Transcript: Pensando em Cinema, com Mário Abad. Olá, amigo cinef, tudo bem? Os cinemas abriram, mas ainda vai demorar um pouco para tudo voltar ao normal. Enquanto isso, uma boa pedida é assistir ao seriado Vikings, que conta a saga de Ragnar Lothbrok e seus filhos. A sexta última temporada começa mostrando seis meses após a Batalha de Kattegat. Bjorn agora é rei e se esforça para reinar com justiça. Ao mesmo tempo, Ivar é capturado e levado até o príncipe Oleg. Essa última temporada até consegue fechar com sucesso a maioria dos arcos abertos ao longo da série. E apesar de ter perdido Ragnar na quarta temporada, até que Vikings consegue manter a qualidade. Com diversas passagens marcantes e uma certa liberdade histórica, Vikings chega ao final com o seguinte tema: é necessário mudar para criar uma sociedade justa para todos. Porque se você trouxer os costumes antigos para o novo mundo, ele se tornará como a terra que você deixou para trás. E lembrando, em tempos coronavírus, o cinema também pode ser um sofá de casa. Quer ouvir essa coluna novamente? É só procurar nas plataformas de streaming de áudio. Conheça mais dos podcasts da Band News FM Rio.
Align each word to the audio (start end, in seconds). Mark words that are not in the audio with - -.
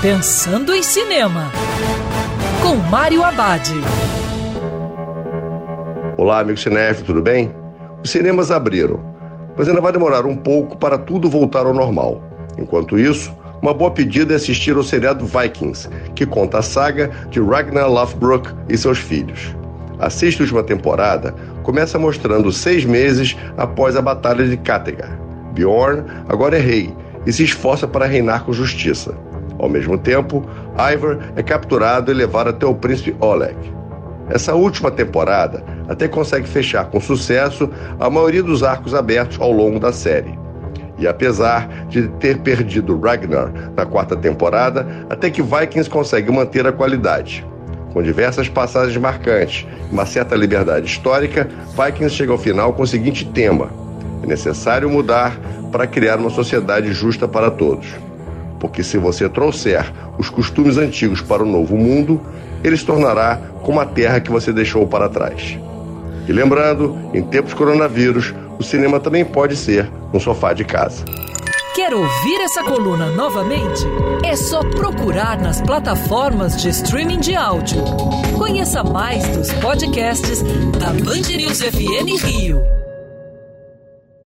Pensando 0.00 0.72
em 0.72 0.80
Cinema, 0.80 1.50
com 2.62 2.76
Mário 2.88 3.24
Abad. 3.24 3.68
Olá, 6.16 6.38
amigo 6.38 6.56
cinef, 6.56 7.02
tudo 7.02 7.20
bem? 7.20 7.52
Os 8.04 8.08
cinemas 8.08 8.52
abriram, 8.52 9.00
mas 9.56 9.68
ainda 9.68 9.80
vai 9.80 9.90
demorar 9.90 10.24
um 10.24 10.36
pouco 10.36 10.76
para 10.76 10.96
tudo 10.96 11.28
voltar 11.28 11.66
ao 11.66 11.74
normal. 11.74 12.22
Enquanto 12.56 12.96
isso, 12.96 13.34
uma 13.60 13.74
boa 13.74 13.90
pedida 13.90 14.34
é 14.34 14.36
assistir 14.36 14.76
ao 14.76 14.84
seriado 14.84 15.26
Vikings, 15.26 15.88
que 16.14 16.24
conta 16.24 16.60
a 16.60 16.62
saga 16.62 17.10
de 17.28 17.40
Ragnar 17.40 17.90
Lothbrok 17.90 18.54
e 18.68 18.78
seus 18.78 18.98
filhos. 18.98 19.52
A 19.98 20.08
sexta 20.08 20.44
última 20.44 20.62
temporada 20.62 21.34
começa 21.64 21.98
mostrando 21.98 22.52
seis 22.52 22.84
meses 22.84 23.36
após 23.56 23.96
a 23.96 24.00
Batalha 24.00 24.46
de 24.46 24.56
Kattegat. 24.58 25.10
Bjorn 25.54 26.04
agora 26.28 26.56
é 26.56 26.60
rei 26.60 26.94
e 27.26 27.32
se 27.32 27.42
esforça 27.42 27.88
para 27.88 28.06
reinar 28.06 28.44
com 28.44 28.52
justiça. 28.52 29.12
Ao 29.58 29.68
mesmo 29.68 29.98
tempo, 29.98 30.44
Ivar 30.74 31.18
é 31.36 31.42
capturado 31.42 32.10
e 32.10 32.14
levado 32.14 32.50
até 32.50 32.64
o 32.64 32.74
príncipe 32.74 33.16
Oleg. 33.20 33.56
Essa 34.30 34.54
última 34.54 34.90
temporada 34.90 35.64
até 35.88 36.06
consegue 36.06 36.46
fechar 36.46 36.84
com 36.86 37.00
sucesso 37.00 37.68
a 37.98 38.10
maioria 38.10 38.42
dos 38.42 38.62
arcos 38.62 38.94
abertos 38.94 39.40
ao 39.40 39.50
longo 39.50 39.80
da 39.80 39.92
série. 39.92 40.38
E 40.98 41.06
apesar 41.06 41.86
de 41.86 42.08
ter 42.20 42.38
perdido 42.38 42.98
Ragnar 42.98 43.52
na 43.76 43.86
quarta 43.86 44.16
temporada, 44.16 44.86
até 45.08 45.30
que 45.30 45.40
Vikings 45.40 45.88
consegue 45.88 46.30
manter 46.30 46.66
a 46.66 46.72
qualidade. 46.72 47.46
Com 47.92 48.02
diversas 48.02 48.48
passagens 48.48 48.96
marcantes 48.96 49.66
e 49.90 49.92
uma 49.92 50.04
certa 50.04 50.36
liberdade 50.36 50.86
histórica, 50.86 51.48
Vikings 51.70 52.14
chega 52.14 52.32
ao 52.32 52.38
final 52.38 52.72
com 52.72 52.82
o 52.82 52.86
seguinte 52.86 53.24
tema: 53.24 53.70
é 54.22 54.26
necessário 54.26 54.90
mudar 54.90 55.38
para 55.72 55.86
criar 55.86 56.18
uma 56.18 56.30
sociedade 56.30 56.92
justa 56.92 57.26
para 57.26 57.50
todos. 57.50 58.07
Porque 58.58 58.82
se 58.82 58.98
você 58.98 59.28
trouxer 59.28 59.92
os 60.18 60.28
costumes 60.28 60.76
antigos 60.76 61.20
para 61.20 61.42
o 61.42 61.46
novo 61.46 61.76
mundo, 61.76 62.20
ele 62.62 62.76
se 62.76 62.84
tornará 62.84 63.40
como 63.62 63.80
a 63.80 63.86
terra 63.86 64.20
que 64.20 64.30
você 64.30 64.52
deixou 64.52 64.86
para 64.86 65.08
trás. 65.08 65.58
E 66.26 66.32
lembrando, 66.32 66.98
em 67.14 67.22
tempos 67.22 67.54
coronavírus, 67.54 68.34
o 68.58 68.62
cinema 68.62 69.00
também 69.00 69.24
pode 69.24 69.56
ser 69.56 69.90
um 70.12 70.20
sofá 70.20 70.52
de 70.52 70.64
casa. 70.64 71.04
Quer 71.74 71.94
ouvir 71.94 72.40
essa 72.40 72.62
coluna 72.64 73.06
novamente? 73.12 73.84
É 74.24 74.34
só 74.34 74.60
procurar 74.64 75.40
nas 75.40 75.62
plataformas 75.62 76.60
de 76.60 76.70
streaming 76.70 77.20
de 77.20 77.36
áudio. 77.36 77.82
Conheça 78.36 78.82
mais 78.82 79.26
dos 79.28 79.52
podcasts 79.54 80.42
da 80.76 80.88
Band 80.88 81.36
News 81.36 81.62
FM 81.62 82.20
Rio. 82.24 82.77